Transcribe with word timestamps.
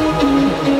Música 0.00 0.79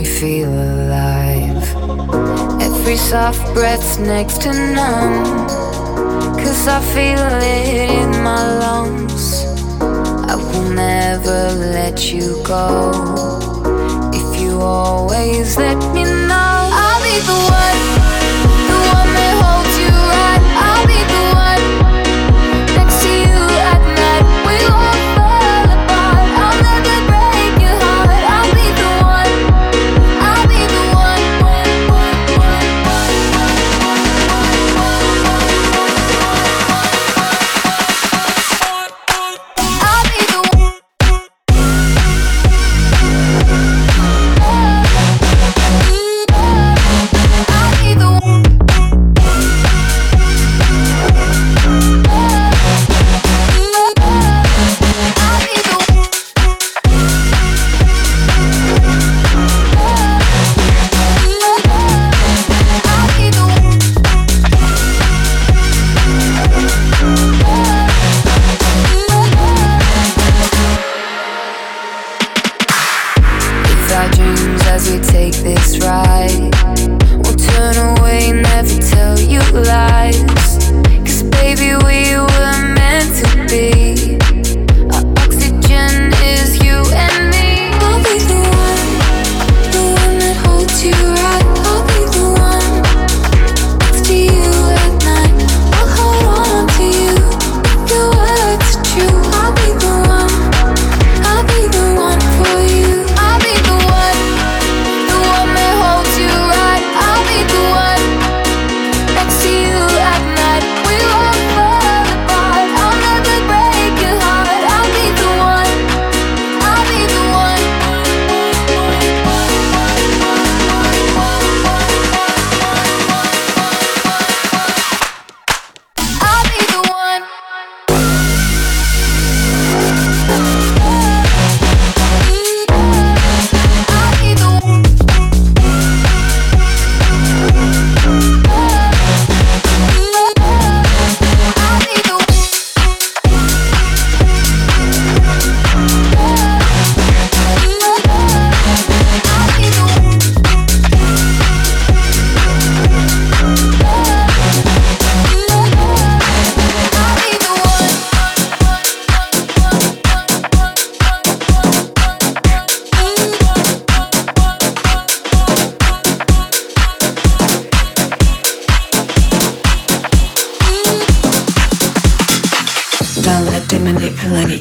me 0.00 0.06
feel 0.06 0.48
alive. 0.48 1.64
Every 2.60 2.96
soft 2.96 3.42
breath's 3.54 3.98
next 3.98 4.40
to 4.42 4.48
none. 4.48 5.24
Cause 6.40 6.68
I 6.68 6.80
feel 6.94 7.26
it 7.42 7.90
in 8.00 8.10
my 8.22 8.42
lungs. 8.58 9.44
I 10.32 10.36
will 10.36 10.70
never 10.70 11.52
let 11.78 12.12
you 12.12 12.42
go. 12.44 12.70
If 14.14 14.40
you 14.40 14.60
always 14.60 15.56
let 15.58 15.78
me 15.94 16.04
know, 16.04 16.58
I'll 16.82 17.02
be 17.02 17.16
the 17.30 17.38
one, 17.60 17.99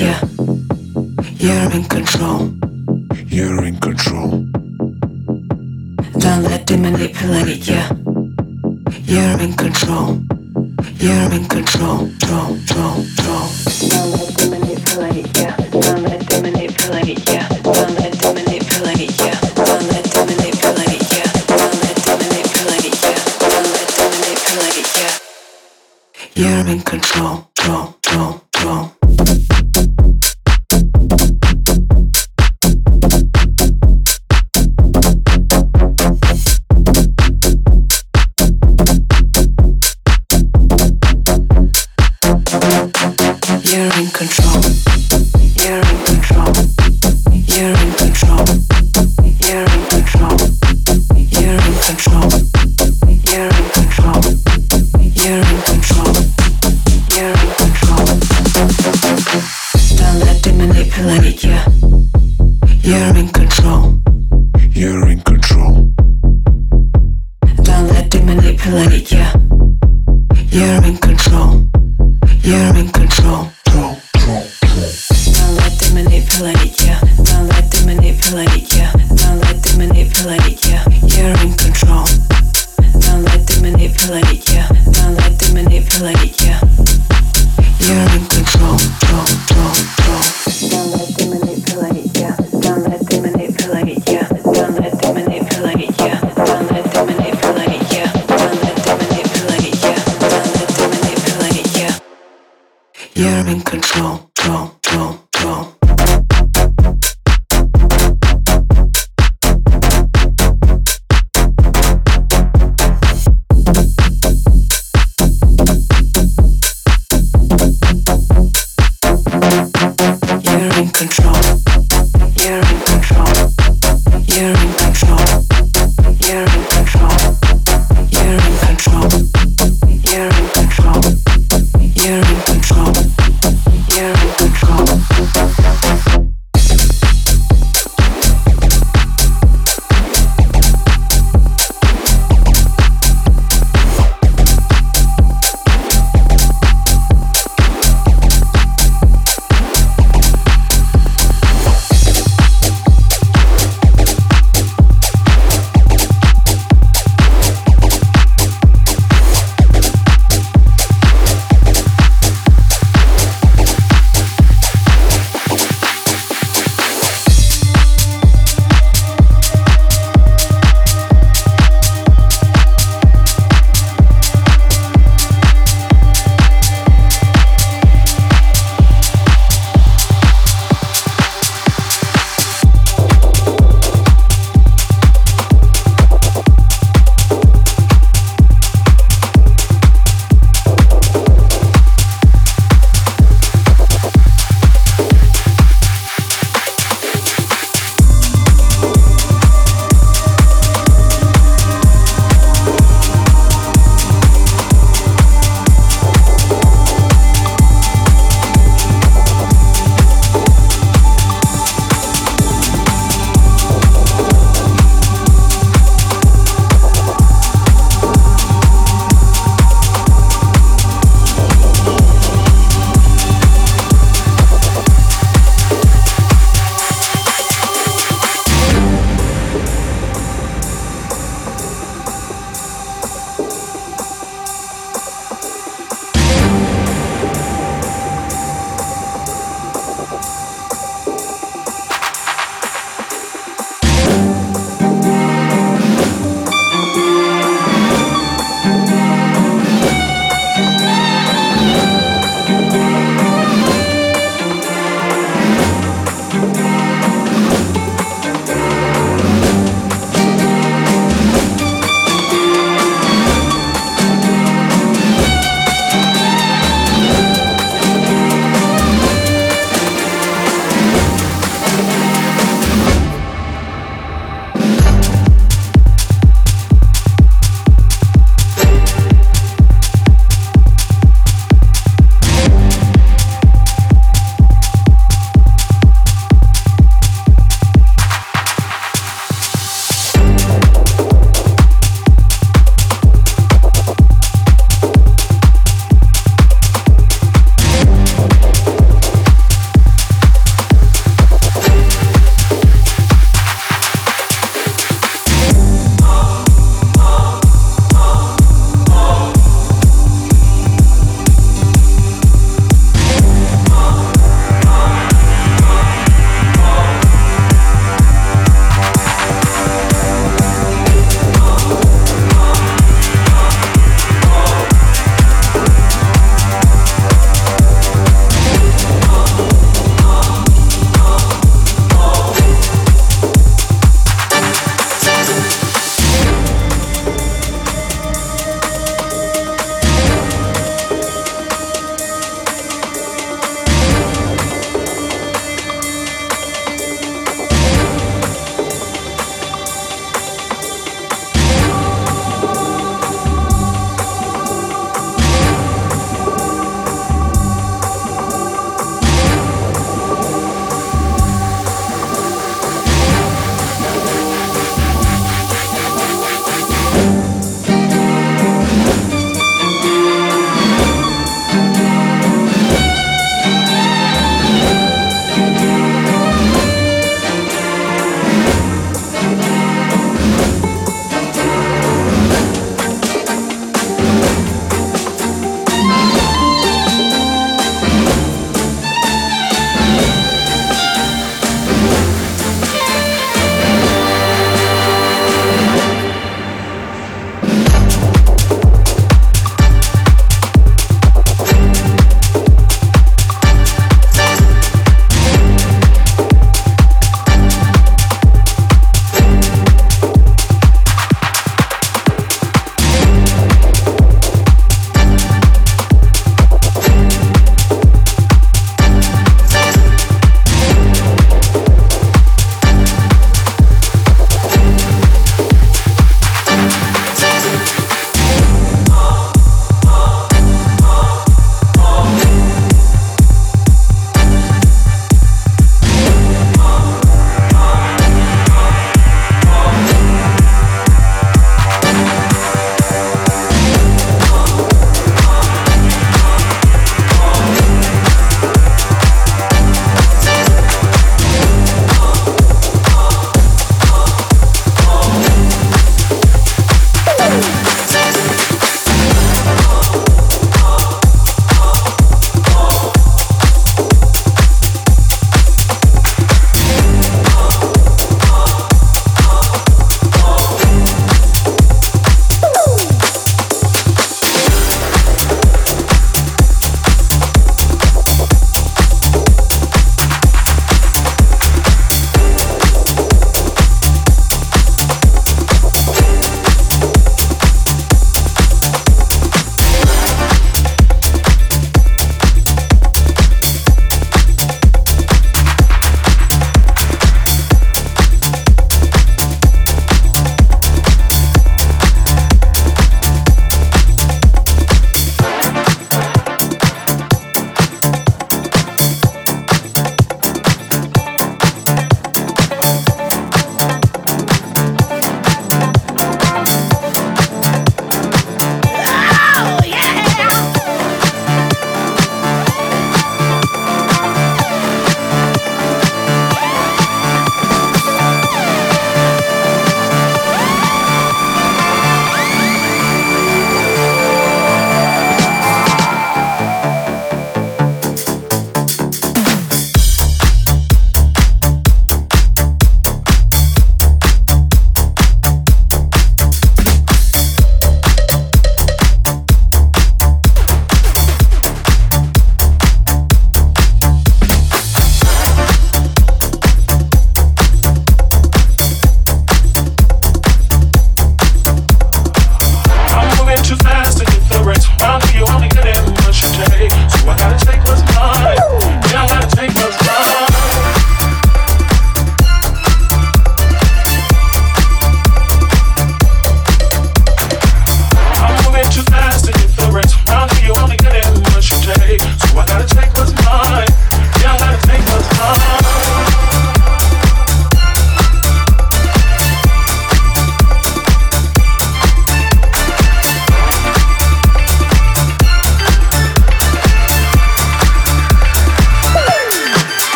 Yeah. 0.00 0.18
You're 1.36 1.70
in 1.72 1.84
control. 1.84 2.54
You're 3.26 3.64
in 3.66 3.78
control. 3.80 4.30
Don't 6.16 6.42
let 6.42 6.66
them 6.66 6.80
manipulate 6.80 7.68
you. 7.68 7.82
You're 9.04 9.38
in 9.40 9.52
control. 9.52 10.22
You're 10.96 11.32
in 11.34 11.44
control. 11.44 12.08
Control, 12.16 12.56
control, 12.64 13.04
control. 13.12 13.48
Don't 13.90 14.10
let 14.16 14.32
them 14.38 14.50
manipulate 14.50 15.36
you. 15.36 15.52
Don't 15.70 16.02
let 16.02 16.20
them 16.28 16.42
manipulate 16.44 17.20
you. 17.28 17.40
Don't 17.60 17.92
let 18.00 18.12
them 18.12 18.34
manipulate 18.36 19.20
you. 19.20 19.34
Don't 19.52 19.84
let 19.92 20.04
them 20.08 20.26
manipulate 20.26 21.12
you. 21.12 21.28
Don't 21.44 21.76
let 21.84 21.96
them 22.00 22.16
manipulate 22.16 22.96
you. 22.96 23.20
Don't. 26.16 26.36
You're 26.36 26.66
in 26.72 26.80
control. 26.80 27.50
Control, 27.54 27.94
control, 28.02 28.40
control. 28.54 28.99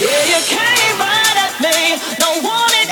Yeah, 0.00 0.06
you 0.30 0.38
came 0.46 0.98
right 1.00 1.36
at 1.42 1.58
me. 1.58 1.98
No 2.22 2.30
warning. 2.46 2.87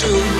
Bad 0.00 0.37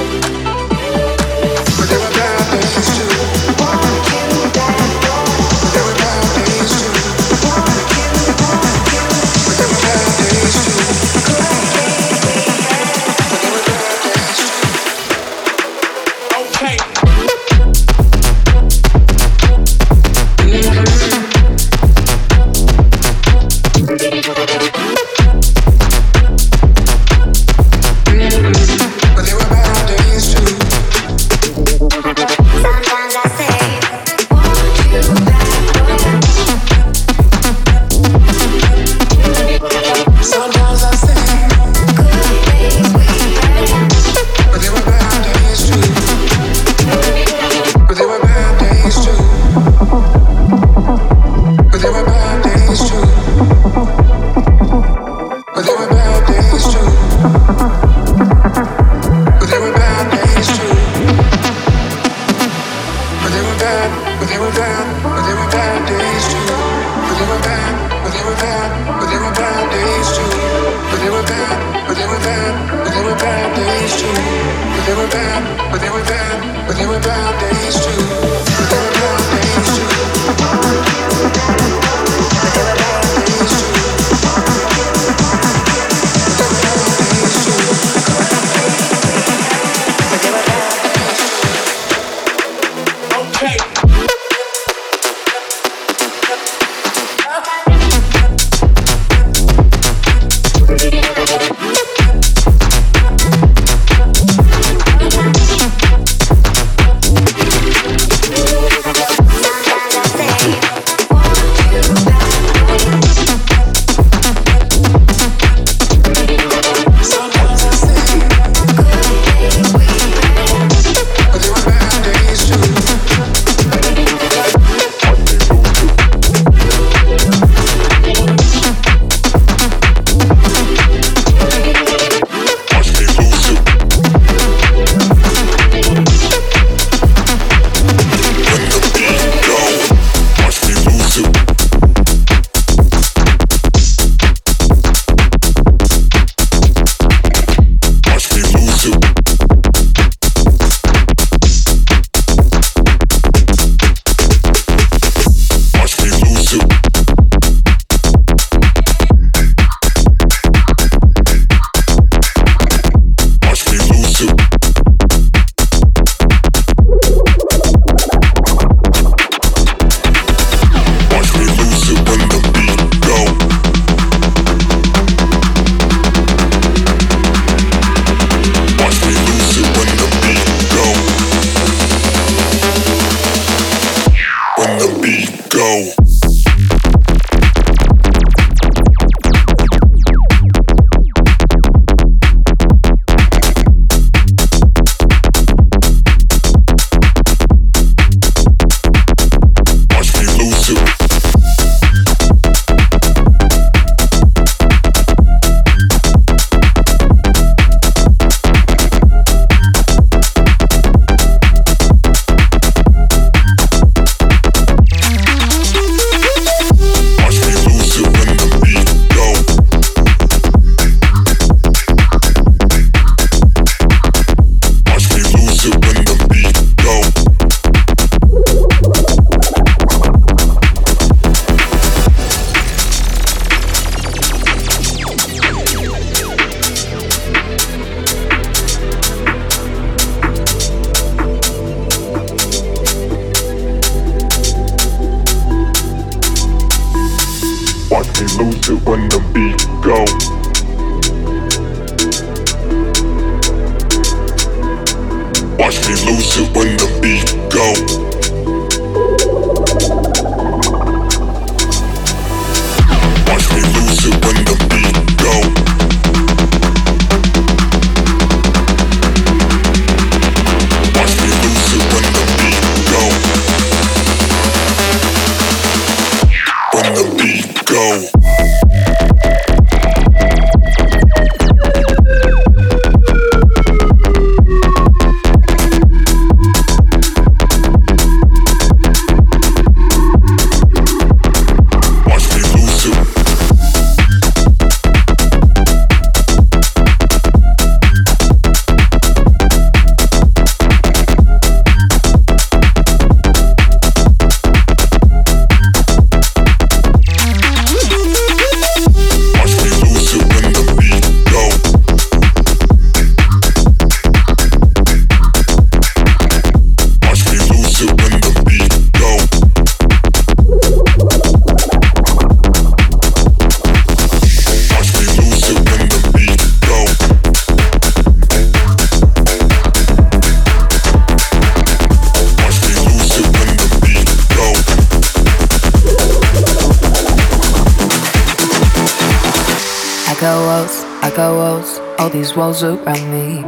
I 340.20 341.12
got 341.14 341.32
walls, 341.32 341.78
all 341.96 342.10
these 342.10 342.34
walls 342.34 342.64
around 342.64 343.10
me. 343.12 343.44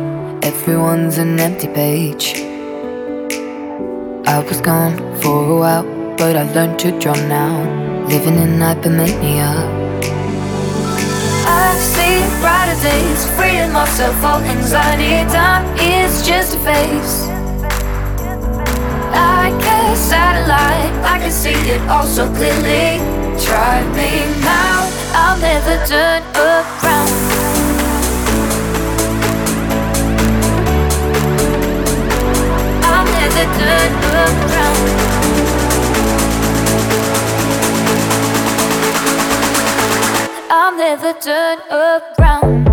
Everyone's 0.47 1.19
an 1.19 1.41
empty 1.41 1.67
page. 1.67 2.35
I 4.25 4.39
was 4.39 4.61
gone 4.61 4.97
for 5.21 5.51
a 5.51 5.57
while, 5.57 6.15
but 6.17 6.37
I 6.37 6.45
learned 6.55 6.79
to 6.81 6.97
draw 7.01 7.15
now. 7.27 8.07
Living 8.07 8.37
in 8.37 8.61
hypermania. 8.61 9.51
I 11.45 11.75
see 11.75 12.23
brighter 12.41 12.81
days, 12.81 13.27
freeing 13.37 13.73
myself 13.73 14.23
all 14.23 14.39
anxiety. 14.39 15.29
Time 15.33 15.67
is 15.77 16.25
just 16.25 16.55
a 16.55 16.61
phase. 16.61 17.27
Like 19.11 19.61
a 19.61 19.97
satellite, 19.97 20.95
I 21.05 21.19
can 21.19 21.33
see 21.33 21.51
it 21.51 21.81
all 21.89 22.07
so 22.07 22.33
clearly. 22.33 23.20
Try 23.45 23.83
me 23.97 24.11
now, 24.43 24.89
I'll 25.15 25.39
never 25.41 25.77
turn 25.87 26.23
around. 26.37 27.11
I'll 32.85 33.07
never 33.07 33.45
turn 33.59 33.93
around. 34.11 34.81
I'll 40.51 40.77
never 40.77 41.13
turn 41.15 41.59
around. 41.71 42.70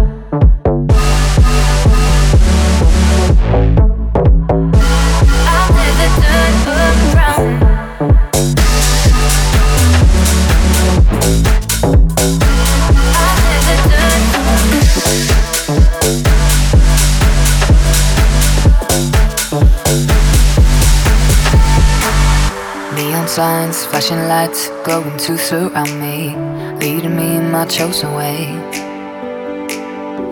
Signs, 23.38 23.86
flashing 23.86 24.28
lights, 24.28 24.70
glowing 24.84 25.16
to 25.16 25.38
surround 25.38 25.94
me, 26.02 26.36
leading 26.82 27.16
me 27.16 27.36
in 27.36 27.52
my 27.52 27.66
chosen 27.68 28.12
way. 28.16 28.50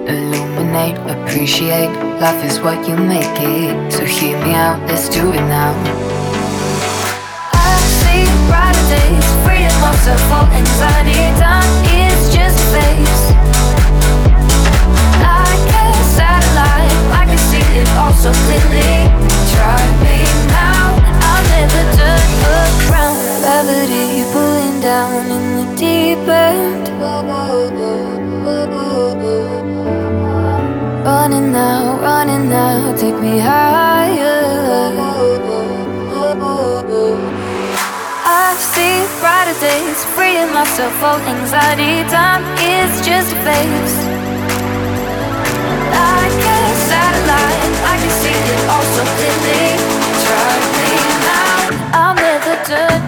Illuminate, 0.10 0.98
appreciate, 1.14 1.94
life 2.20 2.44
is 2.44 2.60
what 2.62 2.80
you 2.88 2.98
make 2.98 3.38
it. 3.38 3.94
So 3.94 4.04
hear 4.06 4.36
me 4.44 4.56
out, 4.56 4.80
let's 4.90 5.08
do 5.08 5.22
it 5.38 5.46
now. 5.58 5.72
I 7.54 7.78
see 8.02 8.26
brighter 8.50 8.86
days, 8.90 9.28
freedom 9.46 9.82
of 9.86 10.32
all 10.34 10.50
anxiety. 10.62 11.22
Time 11.38 11.74
is 12.02 12.34
just 12.34 12.58
a 12.58 12.68
phase. 12.74 13.24
Like 15.22 15.66
a 15.78 15.88
satellite, 16.18 16.98
I 17.22 17.24
can 17.30 17.42
see 17.50 17.66
it 17.82 17.90
all 18.02 18.14
so 18.14 18.32
clearly. 18.46 18.98
Try 19.54 19.78
me 20.02 20.18
now, 20.58 20.98
I'll 21.28 21.46
never 21.54 21.84
turn 21.98 22.30
around. 22.50 22.95
Gravity 23.56 24.22
pulling 24.34 24.82
down 24.82 25.32
in 25.32 25.44
the 25.56 25.66
deep 25.78 26.28
end. 26.28 26.90
Running 31.06 31.54
now, 31.54 31.98
running 32.02 32.50
now, 32.50 32.94
take 32.98 33.18
me 33.22 33.40
higher. 33.40 34.44
I 38.28 38.56
see 38.60 39.08
brighter 39.22 39.58
days, 39.62 40.04
freeing 40.16 40.52
myself 40.52 41.02
all 41.02 41.20
anxiety. 41.24 42.04
Time 42.12 42.44
is 42.60 42.92
just 43.08 43.32
a 43.32 43.40
phase. 43.48 43.98
Like 45.96 46.40
a 46.56 46.62
satellite, 46.92 47.76
I 47.88 47.96
can 48.02 48.12
see 48.20 48.36
it 48.36 48.68
all 48.68 48.86
so 48.96 49.04
clearly. 49.16 49.80
Try 50.26 50.60
me 50.76 50.92
now, 51.32 51.56
I'll 51.96 52.16
never 52.16 52.56
turn. 52.68 53.05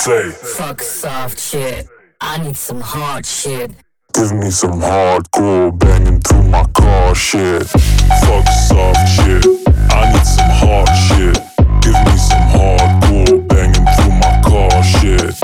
say. 0.00 0.30
Fuck 0.30 0.80
soft 0.80 1.38
shit. 1.38 1.86
I 2.22 2.42
need 2.42 2.56
some 2.56 2.80
hard 2.80 3.26
shit. 3.26 3.70
Give 4.14 4.32
me 4.32 4.50
some 4.50 4.80
hardcore 4.80 5.78
banging 5.78 6.20
through 6.20 6.44
my 6.44 6.64
car 6.72 7.14
shit. 7.14 7.66
Fuck 8.24 8.46
soft 8.68 9.06
shit. 9.14 9.44
I 9.90 10.10
need 10.12 10.26
some 10.26 10.52
hard 10.62 10.88
shit. 11.06 11.36
Give 11.84 11.98
me 12.06 12.16
some 12.16 12.46
hardcore 12.54 13.46
banging 13.48 13.86
through 13.96 14.16
my 14.24 14.40
car 14.42 14.82
shit. 14.82 15.39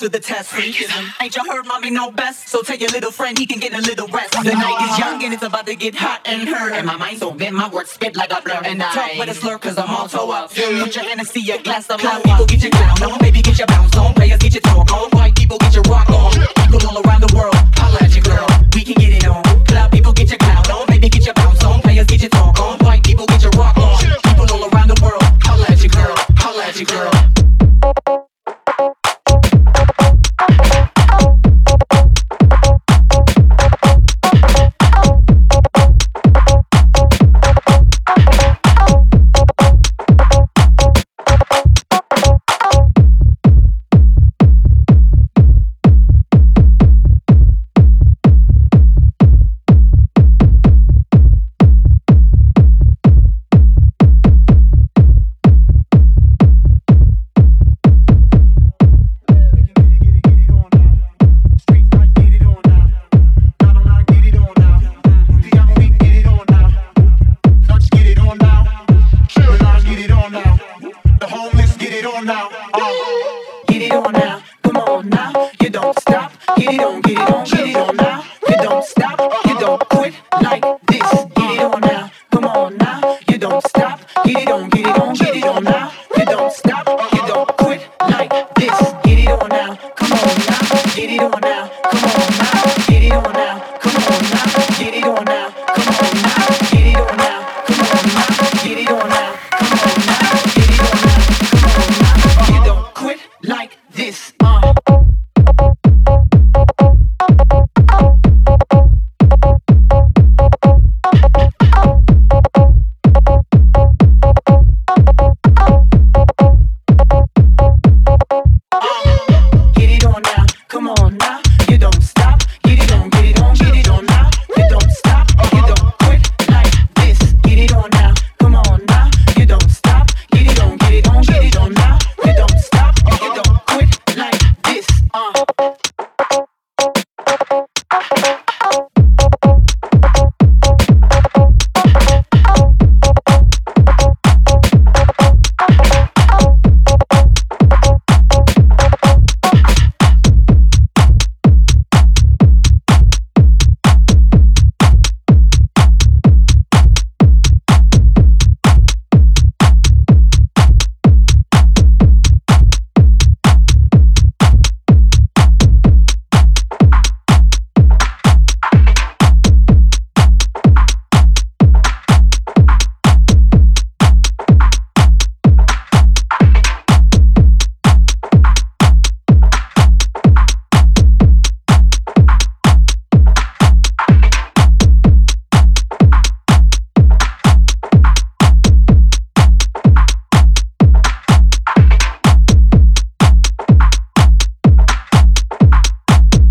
To 0.00 0.08
the 0.08 0.18
test. 0.18 0.50
Freakism. 0.50 1.12
Ain't 1.20 1.36
you 1.36 1.44
heard 1.44 1.66
mommy 1.66 1.90
know 1.90 2.10
best? 2.10 2.48
So 2.48 2.62
tell 2.62 2.76
your 2.76 2.88
little 2.88 3.10
friend 3.10 3.36
he 3.36 3.44
can 3.44 3.60
get 3.60 3.74
a 3.74 3.82
little 3.82 4.08
rest. 4.08 4.32
The 4.32 4.54
night 4.54 4.80
is 4.88 4.98
young 4.98 5.22
and 5.22 5.34
it's 5.34 5.42
about 5.42 5.66
to 5.66 5.74
get 5.76 5.94
hot 5.94 6.22
and 6.24 6.48
hurt. 6.48 6.72
And 6.72 6.86
my 6.86 6.96
mind's 6.96 7.20
so 7.20 7.32
bent, 7.32 7.54
my 7.54 7.68
words 7.68 7.90
spit 7.90 8.16
like 8.16 8.32
a 8.32 8.40
blur. 8.40 8.62
And 8.64 8.82
I 8.82 8.94
talk 8.94 9.18
with 9.18 9.28
a 9.28 9.34
slur 9.34 9.58
cause 9.58 9.76
I'm 9.76 9.90
all 9.90 10.08
toe 10.08 10.30
up. 10.30 10.54
Put 10.54 10.96
your 10.96 11.04
hand 11.04 11.20
and 11.20 11.28
see 11.28 11.44
a 11.50 11.62
glass 11.62 11.90
of 11.90 12.02
my 12.02 12.18
people 12.24 12.46
get 12.46 12.62
your 12.62 12.70
clown 12.70 13.12
on. 13.12 13.18
Baby, 13.18 13.42
get 13.42 13.58
your 13.58 13.66
bounce 13.66 13.94
on. 13.98 14.14
Players 14.14 14.38
get 14.38 14.54
your 14.54 14.62
talk 14.62 14.90
on. 14.90 15.10
White 15.10 15.34
people 15.34 15.58
get 15.58 15.74
your 15.74 15.84
rock 15.84 16.08
on. 16.08 16.32
People 16.32 16.80
all 16.88 17.02
around 17.04 17.20
the 17.20 17.34
world. 17.36 17.56
Holla 17.76 17.98
at 18.00 18.14
your 18.14 18.24
girl. 18.24 18.46
We 18.74 18.84
can 18.84 18.94
get 18.94 19.12
it 19.12 19.26
on. 19.28 19.44
Club 19.66 19.92
people 19.92 20.14
get 20.14 20.30
your 20.30 20.38
clown 20.38 20.64
on. 20.70 20.86
Baby, 20.86 21.10
get 21.10 21.26
your 21.26 21.34
bounce 21.34 21.62
on. 21.62 21.82
Players 21.82 22.06
get 22.06 22.22
your 22.22 22.30
talk 22.30 22.58
on. 22.58 22.78
White 22.78 23.04
people 23.04 23.26
get 23.26 23.42
your 23.42 23.52
rock 23.52 23.76
on. 23.76 24.00
People 24.24 24.46
all 24.50 24.64
around 24.72 24.88
the 24.88 24.98
world. 25.02 25.22
Holla 25.44 25.66
at 25.68 25.82
your 25.82 25.90
girl. 25.92 26.16
Holla 26.38 26.64
at 26.64 26.76
your 26.80 26.86
girl. 26.86 27.29